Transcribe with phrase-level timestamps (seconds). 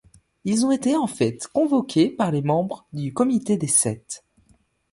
[0.45, 4.25] Ils ont été en fait convoqués par les membres du comité des sept.